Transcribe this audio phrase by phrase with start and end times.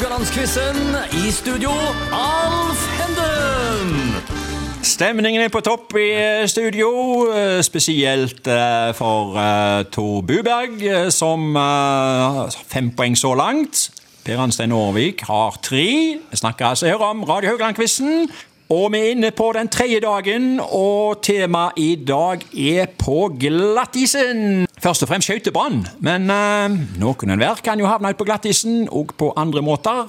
[0.00, 0.76] Haugalandsquizen.
[1.12, 1.70] I studio,
[2.12, 4.14] Alf Henden.
[4.82, 6.88] Stemningen er på topp i eh, studio,
[7.28, 9.36] eh, spesielt eh, for
[9.92, 10.80] Tor Buberg,
[11.12, 13.90] som har fem poeng så langt.
[14.24, 16.16] Per Anstein Aarvik har tre.
[16.30, 18.30] Vi snakker altså her om Radio Haugland-quizen.
[18.70, 24.69] Og vi er inne på den tredje dagen, og temaet i dag er på glattisen.
[24.80, 29.12] Først og fremst skøytebrann, men eh, noen enhver kan jo havne ut på glattisen, og
[29.20, 30.06] på andre måter.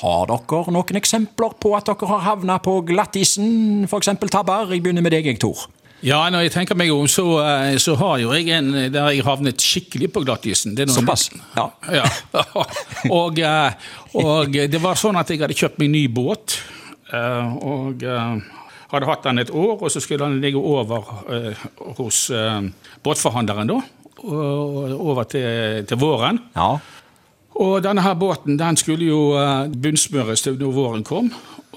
[0.00, 4.12] Har dere noen eksempler på at dere har havna på glattisen, f.eks.
[4.30, 4.70] tabber?
[4.70, 5.66] Jeg begynner med deg, jeg, Tor.
[6.04, 9.24] Ja, når jeg tenker meg om, så, eh, så har jo jeg en der jeg
[9.26, 10.76] havnet skikkelig på glattisen.
[10.78, 11.30] Det Såpass?
[11.56, 11.70] Ja.
[11.90, 12.04] Ja.
[13.18, 16.58] og, eh, og det var sånn at jeg hadde kjøpt meg ny båt.
[17.10, 18.04] eh, Og
[18.94, 21.02] hadde hatt den et år, og så skulle den ligge over
[21.98, 22.28] hos
[23.02, 23.80] båtforhandleren da.
[24.22, 26.38] Over til, til våren.
[26.54, 26.76] Ja.
[27.54, 31.28] Og denne her båten den skulle jo eh, bunnsmøres til når våren kom.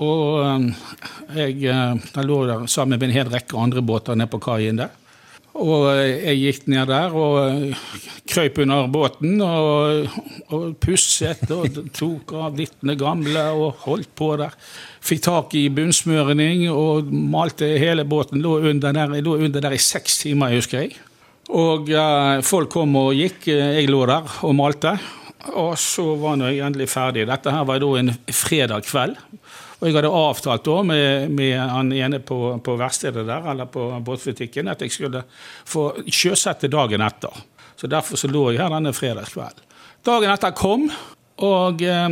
[0.01, 0.87] Og eh,
[1.37, 4.81] jeg eh, den lå der sammen med en hel rekke andre båter nede på kaien
[4.81, 4.95] der.
[5.57, 7.71] Og jeg gikk ned der og
[8.29, 10.19] krøp under båten og,
[10.53, 14.53] og pusset og tok av littene gamle og holdt på der.
[15.01, 18.41] Fikk tak i bunnsmøring og malte hele båten.
[18.45, 20.93] Lå under der, lå under der i seks timer, husker jeg.
[21.55, 23.47] Og eh, folk kom og gikk.
[23.53, 24.97] eh, Jeg lå der og malte.
[25.55, 27.27] Og så var jeg endelig ferdig.
[27.29, 29.15] Dette her var da en fredag kveld.
[29.77, 33.85] Og jeg hadde avtalt da med, med han ene på, på verkstedet der, eller på
[34.01, 35.21] båtbutikken, at jeg skulle
[35.69, 37.43] få sjøsette dagen etter.
[37.77, 39.61] Så derfor så lå jeg her denne fredagskvelden.
[40.07, 40.87] Dagen etter kom,
[41.45, 42.09] og eh,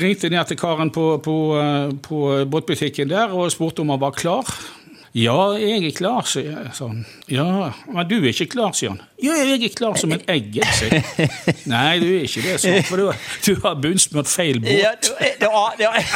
[0.00, 4.16] ringte ned til karen på, på, eh, på båtbutikken der og spurte om han var
[4.16, 4.48] klar.
[5.18, 6.68] Ja, jeg er klar, sier jeg.
[6.76, 7.00] Sånn.
[7.26, 9.00] Ja, men du er ikke klar, sier han.
[9.18, 11.62] Ja, jeg er klar som et egg, sier jeg.
[11.70, 13.08] Nei, du er ikke det, sånn, for du,
[13.48, 14.70] du har bunnsmurt feil båt.
[14.78, 16.06] Ja, det, var- det, var-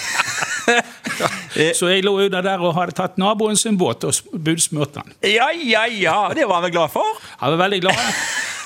[1.78, 4.14] Så jeg lå under der og hadde tatt naboen sin båt og
[4.46, 5.12] bunnsmurt den.
[5.28, 7.18] ja, ja, ja, det var han vel glad for?
[7.34, 7.98] Jeg var veldig glad.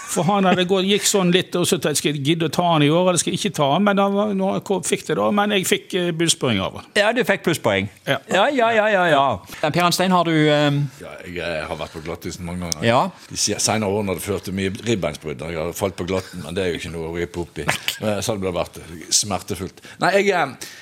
[0.08, 2.52] For han hadde gått, gikk sånn litt, og så tenkte jeg skal jeg gidde å
[2.52, 5.04] ta han i år, eller skal jeg ikke ta han, men han var, nå fikk
[5.08, 6.88] det da, men jeg fikk busspoeng av han.
[6.98, 7.90] Ja, du fikk plusspoeng.
[8.08, 8.18] Ja.
[8.32, 8.86] ja, ja, ja.
[8.94, 9.24] ja, ja.
[9.68, 10.80] Per Anstein, har du um...
[11.02, 12.86] Ja, jeg eh, har vært på glattisen mange ganger.
[12.88, 13.00] Ja.
[13.28, 15.44] De senere årene har det ført til mye ribbeinsbrudd.
[15.44, 17.68] Jeg har falt på glatten, men det er jo ikke noe å rippe opp i.
[17.98, 18.80] Så Sånn det har vært
[19.14, 19.82] smertefullt.
[20.02, 20.72] Nei, jeg, jeg,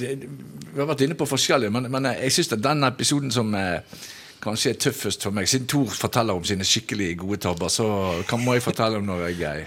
[0.00, 0.18] jeg
[0.74, 3.80] Vi har vært inne på forskjellige, men, men jeg syns den episoden som eh,
[4.44, 7.86] kanskje er tøffest for meg Siden Tor forteller om sine skikkelig gode tabber, så
[8.28, 9.66] kan må jeg fortelle om når jeg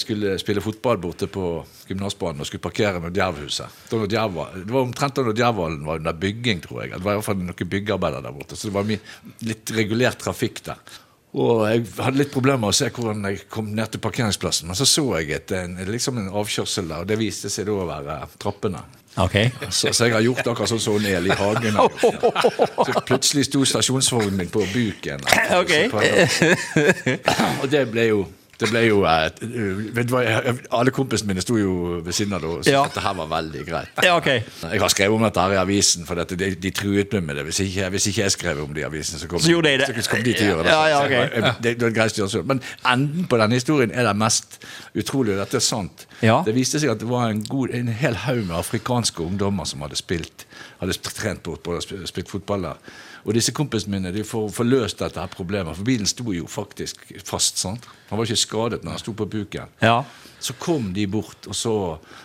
[0.00, 1.46] skulle spille fotball borte på
[1.86, 3.82] gymnasbanen og skulle parkere med Djervhuset.
[3.90, 6.94] Det var omtrent da Djervhallen var under bygging, tror jeg.
[6.96, 8.88] Det var i hvert fall noen byggearbeider der borte, så det var
[9.50, 10.80] litt regulert trafikk der.
[11.36, 14.78] Og jeg hadde litt problemer med å se hvordan jeg kom ned til parkeringsplassen, men
[14.78, 17.88] så så jeg et, en, liksom en avkjørsel der, og det viste seg da å
[17.90, 18.80] være trappene.
[19.16, 19.36] Ok.
[19.70, 21.78] Så, så jeg har gjort akkurat sånn som Eli hagen.
[21.78, 22.82] har gjort.
[22.84, 25.24] Så plutselig sto stasjonsvognen min på buken.
[25.62, 25.88] Okay.
[27.62, 28.26] Og det ble jo
[28.58, 29.26] det ble jo eh,
[29.92, 30.22] vet du hva,
[30.78, 32.82] Alle kompisene mine sto jo ved siden av det og sa Ja.
[32.88, 33.88] dette her var veldig greit.
[34.02, 34.40] Ja, okay.
[34.62, 37.36] Jeg har skrevet om dette her i avisen, for dette, de, de truet meg med
[37.36, 37.44] det.
[37.50, 39.90] Hvis ikke, hvis ikke jeg skrev om det i avisen, så kom, Så de det.
[40.04, 40.72] så kom de til å gjøre det.
[40.72, 41.10] Ja, ja, Så ok.
[41.10, 42.46] jeg- jeg- det, det var greit å gjøre selv.
[42.46, 44.58] Men enden på denne historien er det mest
[44.96, 45.36] utrolige.
[45.36, 46.06] Dette er sant.
[46.22, 46.42] Ja.
[46.46, 49.80] Det viste seg at det var en, god, en hel haug med afrikanske ungdommer som
[49.84, 50.46] hadde spilt
[50.80, 52.94] hadde trent bort både spilt, spilt fotball der.
[53.24, 56.46] Og disse kompisene mine de får, får løst dette her problemet, for bilen sto jo
[56.46, 57.58] faktisk fast.
[57.58, 57.88] sant?
[58.10, 59.72] Han var ikke skadet når han sto på buken.
[59.82, 60.02] Ja.
[60.46, 61.74] Så kom de bort, og så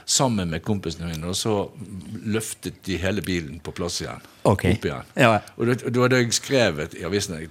[0.06, 1.56] sammen med kompisene mine, og så
[2.30, 4.22] løftet de hele bilen på plass igjen.
[4.44, 4.64] Ok.
[4.72, 5.09] Opp igjen.
[5.22, 5.36] Ja.
[5.58, 7.50] Og da, hadde jeg skrevet i avisen Jeg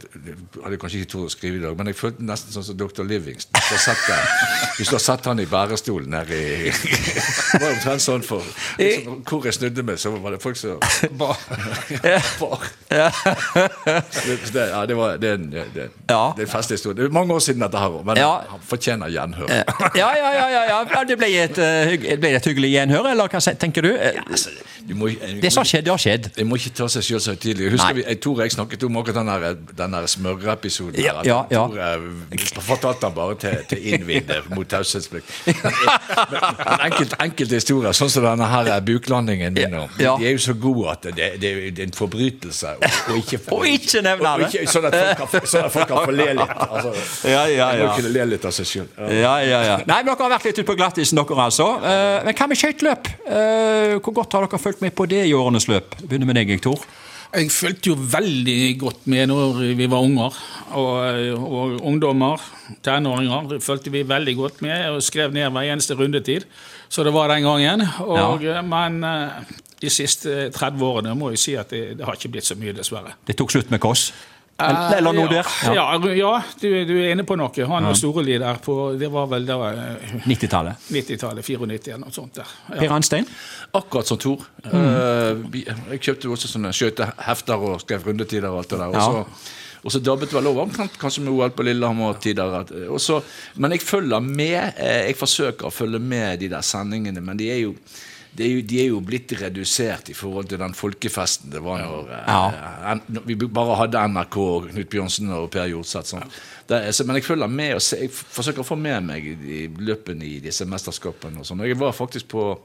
[0.65, 3.05] hadde kanskje ikke tort å skrive i dag, men jeg følte nesten sånn som Dr.
[3.07, 3.55] Livingston.
[3.61, 6.73] Hvis du har sett han i bærestolen nede i
[7.53, 8.43] Det var omtrent sånn for
[8.79, 10.83] liksom, Hvor jeg snudde meg, så var det folk som
[11.21, 11.39] Bar.
[14.11, 16.99] Så det, ja, det, var, det, det, det, det er en festlig historie.
[16.99, 18.31] Det er mange år siden dette her, men Ja.
[18.51, 19.51] han fortjener gjenhør.
[19.95, 20.81] Ja, ja, ja, ja, ja.
[20.95, 21.05] ja.
[21.09, 23.95] Det ble et, eh, ble et hyggelig gjenhør, eller hva tenker du?
[23.97, 24.21] Eh,
[24.91, 26.25] Du må, Det som har skjedd, det har skjedd.
[26.41, 27.67] Jeg må ikke ta seg selv så tidlig.
[27.69, 27.99] Jeg husker Nei.
[28.01, 30.97] vi, jeg tror jeg snakket om akkurat den der, den der smørreepisoden.
[31.05, 31.67] Ja, ja, ja.
[31.69, 35.29] Eh, fortalte han bare til, til innvidde mot taushetsplikt.
[36.01, 40.17] Men enkelt, enkelte historier, sånn som denne her eh, buklandingen min, nå, Ja.
[40.19, 43.61] de er jo så gode at det, det, det er en forbrytelse å ikke Å
[43.71, 44.65] ikke nevne det.
[44.71, 46.57] Sånn at folk kan, sånn at folk kan få le litt.
[46.67, 46.95] Altså,
[47.35, 47.93] Ja, ja, må ja.
[48.01, 48.89] kunne le litt av seg sjøl.
[49.21, 49.77] Ja, ja, ja.
[49.85, 51.69] Nei, men Dere har vært litt ute på glattisen, dere altså.
[51.85, 53.13] Eh, Men hva med skøyteløp?
[53.27, 55.97] Eh, Hvor godt har dere fulgt med på det i årenes løp?
[56.03, 56.83] Begynner med deg, Tor.
[57.31, 60.35] Jeg fulgte jo veldig godt med når vi var unger.
[60.75, 60.97] Og,
[61.47, 62.43] og ungdommer,
[62.83, 66.49] tenåringer, fulgte vi veldig godt med og skrev ned hver eneste rundetid.
[66.91, 67.87] Så det var den gangen.
[68.03, 72.33] Og, Men eh, de siste 30 årene må jeg si at det, det har ikke
[72.35, 73.15] blitt så mye, dessverre.
[73.27, 74.11] Det tok slutt med Kåss?
[74.61, 75.47] Eller, eller noe der?
[75.65, 77.67] Ja, Ja, ja du, du er inne på noe.
[77.71, 80.77] Han og Storeli der på Det var vel da eh, 90-tallet.
[80.91, 82.53] 90-tallet, 94 eller noe sånt der.
[82.69, 82.81] Ja.
[82.83, 83.27] Per Anstein?
[83.73, 84.45] Akkurat som Tor.
[84.65, 85.47] Mm.
[85.53, 88.87] vi- jeg kjøpte jo også sånne skøytehefter og skrev rundetider og alt det der.
[88.89, 89.01] Og Ja.
[89.01, 89.25] så,
[89.85, 92.99] og så dabbet vel over, omtrent kanskje med OL på Lillehammer-tider.
[92.99, 93.23] så-
[93.57, 94.75] Men jeg følger med.
[94.77, 97.75] eh, Jeg forsøker å følge med de der sendingene, men de er jo
[98.39, 102.11] er, jo, de er jo blitt redusert i forhold til den folkefesten det var når,
[102.15, 106.15] eh, en- når vi bare hadde NRK og Knut Bjørnsen og Per Jorseth.
[106.15, 106.31] Sånn.
[106.69, 109.69] Det så- Men jeg følger med og se, jeg forsøker å få med meg i
[109.69, 111.39] løpene i disse mesterskapene.
[111.39, 111.67] og sånn.
[111.67, 112.59] Jeg var faktisk på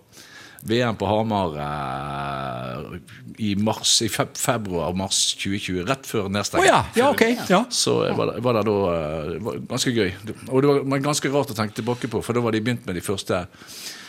[0.63, 1.57] VM på Hamar
[2.00, 3.00] eh,
[3.39, 7.21] i mars, i feb februar-mars 2020, rett før Å Oh, ja, ja, ok.
[7.50, 7.65] Ja.
[7.69, 8.77] Så jeg var, var der da
[9.33, 10.13] eh, var ganske gøy.
[10.50, 12.95] Og det var ganske rart å tenke tilbake på, for da var de begynt med
[12.95, 13.45] de første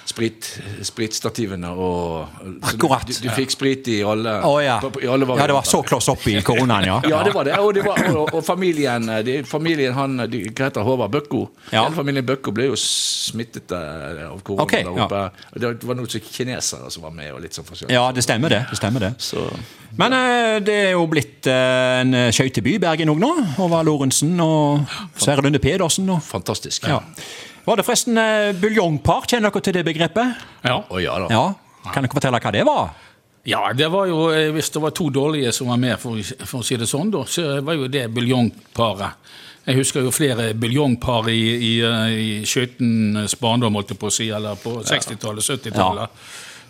[0.06, 0.48] sprit,
[0.86, 3.06] spritstativene og Akkurat.
[3.06, 4.78] Du, du, fikk sprit i alle, oh, ja.
[4.82, 6.98] på- i alle ja, det var så kloss opp i koronaen, ja.
[7.10, 7.56] Ja, det var det.
[7.58, 11.42] Og, det var, og, og familien, de, familien han, de, hva heter Håvard Bøkko?
[11.72, 11.84] Ja.
[11.86, 15.24] Hele familien Bøkko ble jo smittet eh, av korona okay, der oppe.
[15.56, 15.72] Ja.
[15.74, 17.96] Det var noen kinesere som var med, og litt sånn forskjellig.
[17.96, 18.62] Ja, det stemmer det.
[18.70, 19.12] det, stemmer det.
[19.22, 19.48] Så
[19.98, 23.34] Men eh, det er jo blitt eh, en skøyteby Bergen òg nå.
[23.64, 24.86] Over Lorentzen og
[25.18, 26.08] Sverre Lunde Pedersen.
[26.14, 26.86] Og, fantastisk.
[26.86, 27.02] ja.
[27.66, 29.26] Var det forresten eh, buljongpar?
[29.26, 30.44] Kjenner dere til det begrepet?
[30.62, 30.78] Ja.
[30.86, 31.30] Å ja da.
[31.34, 31.90] Ja.
[31.90, 32.94] Kan dere fortelle hva det var?
[33.46, 36.62] Ja, det var jo, eh, Hvis det var to dårlige som var med, for, for
[36.62, 39.34] å si det sånn, da, så var jo det buljongparet.
[39.66, 44.14] Jeg husker jo flere buljongpar i, i, eh, i skøytens barndom, holdt jeg på å
[44.14, 46.22] si, eller på 60-tallet, 70-tallet.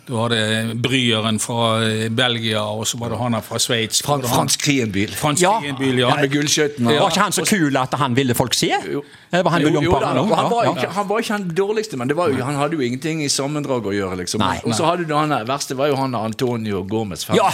[0.07, 3.99] Da var det Bryeren fra eh, Belgia, og så var det han her fra Sveits.
[4.05, 5.11] Fran, Frans Krienbil.
[5.15, 5.57] Frans Ja.
[5.59, 6.13] Krienbil, ja.
[6.15, 7.01] Med med Ja.
[7.01, 8.69] Var ikke han så kul at han ville folk se?
[8.93, 9.03] Jo.
[9.31, 12.07] Var han Jo, jo da, han, han, var ikke, han var ikke han dårligste, men
[12.07, 14.15] det var jo, han hadde jo ingenting i sammendrag å gjøre.
[14.21, 14.39] liksom.
[14.39, 14.61] Nei.
[14.63, 17.27] Og så hadde du han der, verste var jo han Antonio Gomez.
[17.35, 17.49] ja.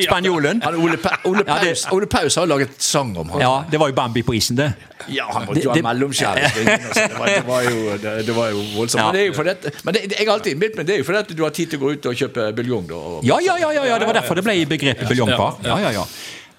[0.00, 0.62] Spanjolen.
[0.64, 3.40] Han, Ole, pa Ole, Ja, det- Paus, Ole Paus har jo laget sang om han.
[3.40, 4.72] Ja, det var jo Bambi på isen, det.
[5.08, 6.34] Ja, han måtte jo Det- ha mellomskjær.
[6.34, 9.00] Det, var- det, var jo- det, det var jo voldsomt.
[9.00, 9.06] Ja.
[9.06, 9.54] Men, det er jo fordi
[9.84, 11.50] men det, det, jeg har alltid innbilt meg det er jo fordi at du har
[11.50, 12.86] tid til å gå ut og kjøpe buljong.
[12.88, 13.02] da.
[13.28, 15.60] Ja, ja, ja, ja, ja, det var derfor det ble begrepet buljongpar.
[15.66, 16.06] Ja, ja, ja.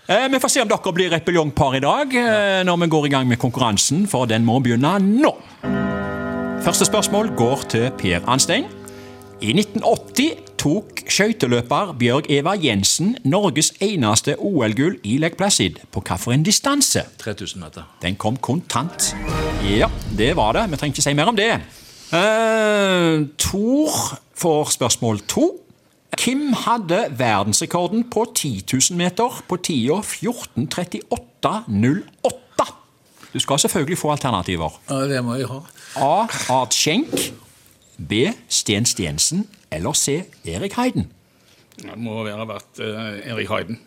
[0.07, 3.07] Eh, vi får se om dere blir et buljongpar i dag, eh, når vi går
[3.07, 5.33] i gang med konkurransen, for den må begynne nå.
[6.65, 8.65] Første spørsmål går til Per Anstein.
[9.41, 15.81] I 1980 tok skøyteløper Bjørg Eva Jensen Norges eneste OL-gull i Lake Placid.
[15.91, 17.03] På hvilken distanse?
[17.21, 17.83] 3000 meter.
[18.01, 19.11] Den kom kontant.
[19.67, 20.69] Ja, det var det.
[20.71, 21.51] Vi trenger ikke si mer om det.
[22.13, 23.89] Uh, Tor
[24.35, 25.61] får spørsmål to.
[26.17, 32.73] Kim hadde verdensrekorden på 10 000 meter på tida 14.38,08.
[33.33, 34.69] Du skal selvfølgelig få alternativer.
[34.89, 35.59] ja, det må jeg ha.
[35.95, 36.27] A.
[36.49, 37.33] Art Schenk.
[38.09, 38.13] B.
[38.49, 39.47] Sten Stensen.
[39.71, 40.23] Eller C.
[40.45, 41.11] Erik Heiden.
[41.81, 43.79] Det må være vært uh, Erik Heiden.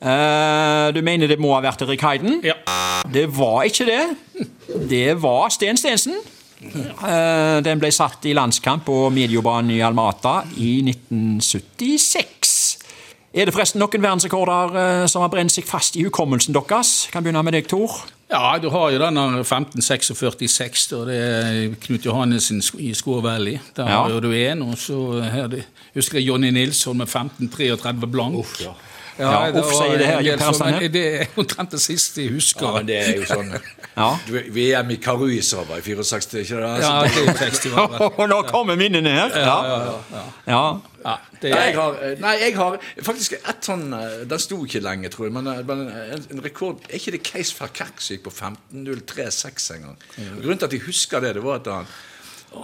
[0.00, 2.40] Uh, du mener det må ha vært Erik Heiden?
[2.44, 2.52] Ja.
[3.12, 4.16] Det var ikke det.
[4.90, 6.14] Det var Sten Stensen.
[6.76, 12.78] Eh, Den ble satt i landskamp på Mediobanen i Almata i 1976.
[13.36, 16.94] Er det forresten noen verdensrekorder eh, som har brent seg fast i hukommelsen deres?
[17.12, 17.98] Kan begynne med deg, Tor.
[18.30, 23.20] Ja, du har jo denne der 1546, og det er Knut Johannessen i Skå
[23.76, 24.02] Der Ja.
[24.08, 25.48] har du en, og så her
[25.94, 28.40] husker jeg Jonny Nilsson med 1533 blank.
[28.40, 28.72] Uff, ja.
[29.18, 30.20] Ja, uff, var sier det her,
[30.92, 32.66] Det er omtrent det siste jeg husker.
[32.66, 33.54] Ja, men det er jo sånn
[33.96, 34.10] Ja.
[34.28, 36.72] VM i Karuisava i 64, ikke det?
[36.82, 38.00] Ja, Altså, det 60 var det.
[38.20, 39.36] Og nå kommer minnene her.
[39.40, 39.56] Ja,
[40.12, 40.64] ja.
[41.06, 42.76] Ja, det Nei, jeg har, eh, nei, jeg har
[43.06, 46.82] faktisk et sånn eh, Den sto ikke lenge, tror jeg, men, eh, en, en rekord
[46.90, 49.96] Er ikke det Case Verkerk som gikk på 15.03,6 en gang?
[50.42, 51.88] Grunnen til at jeg husker det, det var at han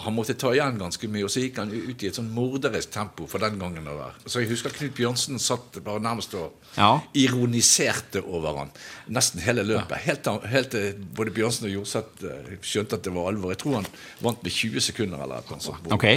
[0.00, 2.90] han måtte ta igjen ganske mye, og så gikk han ut i et sånn morderisk
[2.94, 3.84] tempo for den gangen.
[3.84, 4.14] Der.
[4.26, 7.00] Så jeg husker Knut Bjørnsen satt bare nærmest og Ja.
[7.14, 8.70] ironiserte over han
[9.10, 9.96] nesten hele løpet.
[10.06, 13.50] Helt, helt til både Bjørnsen og Jorseth eh, skjønte at det var alvor.
[13.52, 13.86] Jeg tror han
[14.22, 15.82] vant med 20 sekunder eller et sånt.
[15.82, 16.08] på- Ok.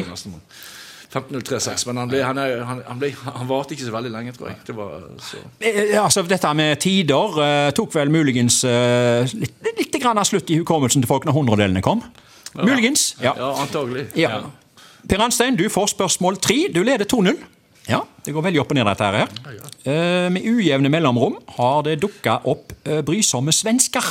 [1.16, 4.50] 15.03,6, men han, ble, han, han, han, ble, han varte ikke så veldig lenge, tror
[4.50, 4.58] jeg.
[4.68, 9.96] Det var så Eh, Altså, dette med tider eh, tok vel muligens eh, litt, litt
[10.02, 12.04] grann av slutt i hukommelsen til folk når hundredelene kom.
[12.56, 13.16] Muligens.
[13.22, 13.34] Ja.
[13.62, 14.08] Antagelig.
[14.16, 14.42] Ja.
[15.10, 16.68] Per Anstein, du får spørsmål tre.
[16.74, 17.36] Du leder 2-0.
[17.88, 19.28] Ja, Det går veldig opp og ned, dette her.
[19.86, 24.02] Eh, med ujevne mellomrom har det dukka opp eh, brysomme svensker.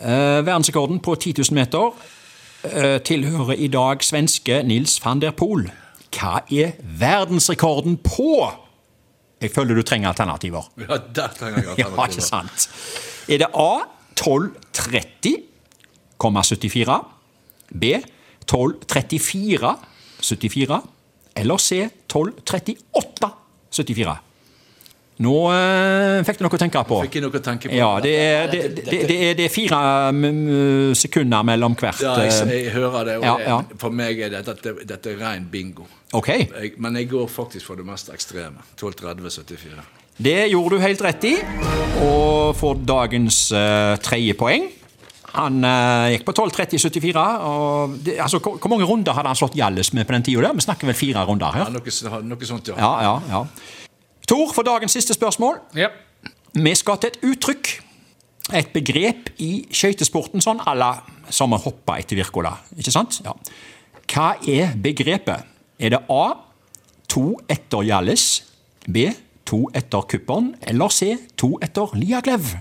[0.00, 1.92] Eh, verdensrekorden på 10 000 meter
[3.06, 5.68] tilhører i dag svenske Nils van der Poel.
[6.10, 8.48] Hva er verdensrekorden på
[9.40, 10.66] Jeg føler du trenger alternativer.
[10.80, 12.66] Ja, der trenger jeg Ja, ikke sant.
[13.28, 13.70] Er det A
[14.18, 16.98] 1230,74,
[17.72, 17.94] B
[18.48, 20.80] 1234,74
[21.34, 24.16] eller C 1238,74?
[25.18, 27.00] Nå eh, fikk du noe å tenke på.
[27.08, 27.74] Fikk jeg noe å tenke på?
[27.74, 29.78] Ja, det er, det, det, det, er, det er fire
[30.14, 31.98] mm, sekunder mellom hvert.
[32.04, 33.16] Ja, jeg, eh, jeg hører det.
[33.18, 33.56] Og Ja, det- ja.
[33.82, 34.54] For meg er dette,
[34.86, 35.86] dette er ren bingo.
[36.14, 38.62] Ok, Jeg, men jeg går faktisk for det mest ekstreme.
[38.78, 39.82] 12.30,74.
[40.22, 41.34] det gjorde du helt rett i,
[42.06, 44.70] og får dagens eh, tredje poeng.
[45.34, 47.24] Han eh, gikk på 12.30,74.
[47.44, 50.52] og det, altså, hvor, hvor mange runder hadde han slått Hjalles med på den tida?
[50.56, 51.74] Vi snakker vel fire runder Ja, her?
[51.74, 52.78] noe, noe sånt, ja.
[52.80, 53.42] Ja, ja, ja.
[54.28, 55.60] Tor, for dagens siste spørsmål.
[55.76, 55.90] Ja.
[56.56, 57.74] Vi skal til et uttrykk.
[58.56, 60.90] Et begrep i skøytesporten, sånn à la
[61.28, 62.54] som å hoppe etter Wirkola.
[62.80, 63.20] Ikke sant?
[63.26, 63.34] Ja.
[64.08, 65.44] Hva er begrepet?
[65.78, 66.22] Er det A
[67.12, 68.24] to etter Hjalles,
[68.88, 69.10] B
[69.48, 72.54] to etter Kuppern, eller C to etter Liaglev?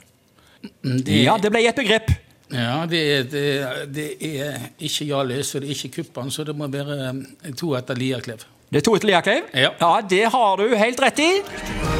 [0.83, 2.11] Det, Ja, det ble et begrep.
[2.53, 3.47] Ja, det er, det,
[3.91, 7.73] det er ikke Hjallis, og det er ikke Kuppan, så det må være eh, to
[7.75, 8.45] etter Liaklev.
[8.67, 9.45] Det er to etter Liaklev?
[9.55, 9.71] Ja.
[10.03, 11.29] det har du helt rett i.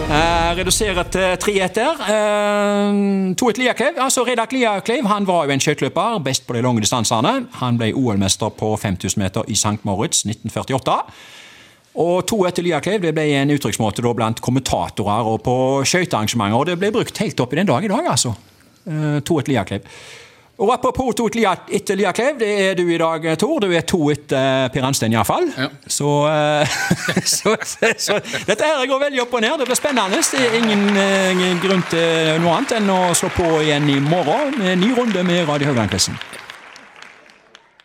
[0.07, 2.01] Eh, reduserer til tre etter.
[2.11, 2.99] Eh,
[3.39, 6.83] to etter Liaklev, Altså, Redak Liaklev han var jo en skøyteløper, best på de lange
[6.83, 7.47] distansene.
[7.61, 9.79] Han ble OL-mester på 5000 meter i St.
[9.83, 10.97] Moritz 1948.
[11.97, 16.59] Og to etter Liaklev det ble en uttrykksmåte blant kommentatorer og på skøytearrangementer.
[16.59, 18.35] Og det ble brukt helt opp i den dag i dag, altså.
[18.87, 19.87] Eh, to etter Liakleiv.
[20.57, 23.59] Og apropos to etter Lia- etter det er du i dag, Tor.
[23.61, 25.45] Du er to etter eh, Per Ansten, iallfall.
[25.53, 25.67] Ja.
[25.85, 26.77] Så, eh,
[27.37, 29.53] så, så, så dette her går veldig opp og ned.
[29.61, 30.17] Det blir spennende.
[30.17, 33.99] Det er ingen, eh, ingen grunn til noe annet enn å slå på igjen i
[34.01, 36.17] morgen med en ny runde med Radio Haugland-quizen.